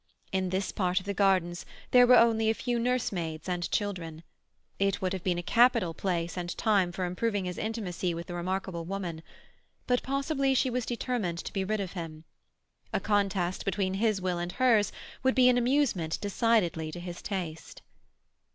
[0.31, 4.23] In this part of the gardens there were only a few nursemaids and children;
[4.79, 8.33] it would have been a capital place and time for improving his intimacy with the
[8.33, 9.21] remarkable woman.
[9.85, 12.23] But possibly she was determined to be rid of him.
[12.91, 14.91] A contest between his will and hers
[15.21, 17.83] would be an amusement decidedly to his taste.